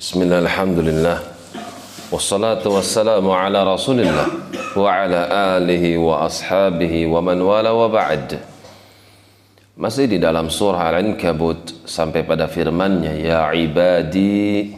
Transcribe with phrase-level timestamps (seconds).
[0.00, 1.20] Bismillah, alhamdulillah.
[2.08, 4.32] Wassalatu wassalamu ala rasulillah
[4.72, 5.28] wa ala
[5.60, 8.40] alihi wa ashabihi wa man wala wa ba'd.
[9.76, 14.72] Masih di dalam surah Al-Ankabut sampai pada firman-Nya, ya ibadi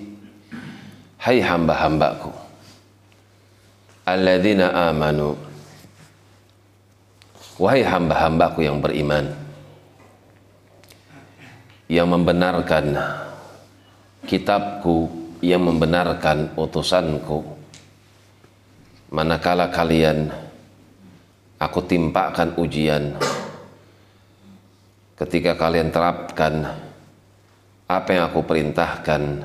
[1.22, 2.34] hai hamba-hambaku
[4.02, 5.38] alladzina amanu
[7.62, 9.30] wahai hamba-hambaku yang beriman
[11.86, 12.98] yang membenarkan
[14.26, 15.10] kitabku
[15.42, 17.42] yang membenarkan utusanku.
[19.12, 20.32] Manakala kalian
[21.60, 23.18] aku timpakan ujian.
[25.18, 26.66] Ketika kalian terapkan
[27.86, 29.44] apa yang aku perintahkan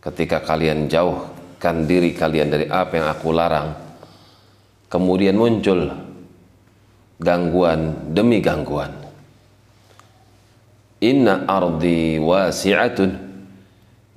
[0.00, 3.76] ketika kalian jauhkan diri kalian dari apa yang aku larang
[4.88, 5.92] kemudian muncul
[7.20, 8.92] gangguan demi gangguan.
[11.04, 13.25] Inna ardi wasi'atun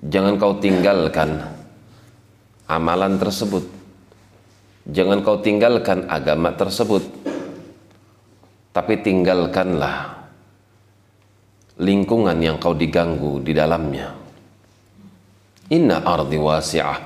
[0.03, 1.43] jangan kau tinggalkan
[2.69, 3.67] amalan tersebut
[4.87, 7.03] jangan kau tinggalkan agama tersebut
[8.69, 10.19] tapi tinggalkanlah
[11.79, 14.11] lingkungan yang kau diganggu di dalamnya.
[15.71, 16.99] Inna ardi wasi'ah.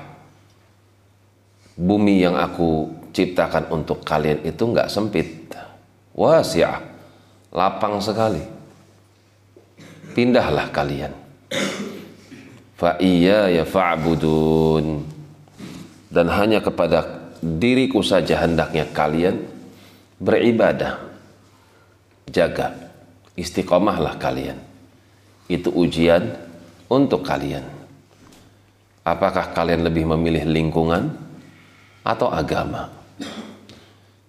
[1.74, 5.54] Bumi yang aku ciptakan untuk kalian itu nggak sempit.
[6.14, 6.82] Wasi'ah.
[7.54, 8.42] Lapang sekali.
[10.14, 11.14] Pindahlah kalian.
[12.74, 15.06] Fa iya ya fa'budun.
[16.10, 19.42] Dan hanya kepada diriku saja hendaknya kalian
[20.18, 20.98] beribadah.
[22.30, 22.74] Jaga
[23.38, 24.58] istiqomahlah kalian.
[25.46, 26.34] Itu ujian
[26.88, 27.66] untuk kalian.
[29.04, 31.12] Apakah kalian lebih memilih lingkungan
[32.00, 32.88] atau agama?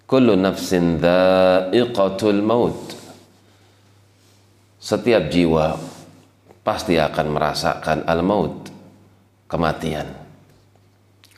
[0.04, 2.94] Kullu nafsin dha'iqatul maut.
[4.76, 5.74] Setiap jiwa
[6.66, 8.66] pasti akan merasakan al-maut,
[9.46, 10.10] kematian.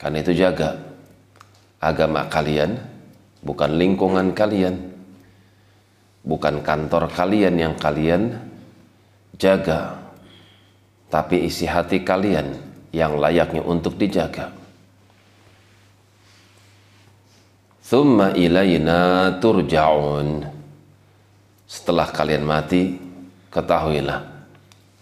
[0.00, 0.80] Karena itu jaga
[1.77, 2.80] agama kalian,
[3.44, 4.96] bukan lingkungan kalian
[6.28, 8.36] bukan kantor kalian yang kalian
[9.40, 9.96] jaga,
[11.08, 12.52] tapi isi hati kalian
[12.92, 14.52] yang layaknya untuk dijaga.
[17.88, 20.44] Thumma ilayna turja'un.
[21.68, 22.96] Setelah kalian mati,
[23.48, 24.37] ketahuilah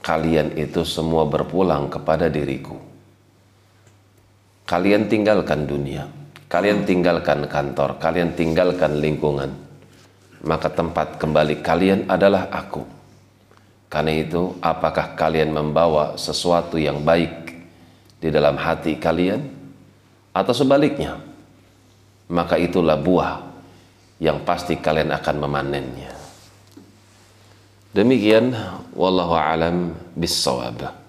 [0.06, 2.78] kalian itu semua berpulang kepada diriku.
[4.62, 6.06] Kalian tinggalkan dunia,
[6.46, 9.66] kalian tinggalkan kantor, kalian tinggalkan lingkungan
[10.46, 12.86] maka tempat kembali kalian adalah aku.
[13.90, 17.54] Karena itu, apakah kalian membawa sesuatu yang baik
[18.18, 19.42] di dalam hati kalian
[20.34, 21.18] atau sebaliknya?
[22.26, 23.46] Maka itulah buah
[24.18, 26.15] yang pasti kalian akan memanennya.
[27.96, 28.52] Demikian
[28.92, 31.05] wallahu alam bissawab.